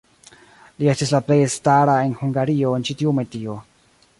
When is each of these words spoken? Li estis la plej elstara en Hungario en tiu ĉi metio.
Li 0.79 0.87
estis 0.93 1.13
la 1.15 1.19
plej 1.27 1.37
elstara 1.49 1.99
en 2.07 2.15
Hungario 2.23 2.73
en 2.79 2.89
tiu 2.89 2.99
ĉi 3.03 3.15
metio. 3.21 3.63